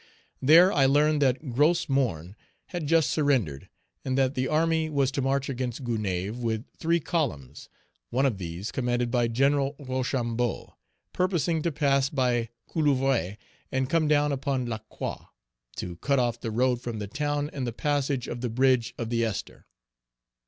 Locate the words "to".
5.11-5.21, 11.61-11.71, 15.75-15.97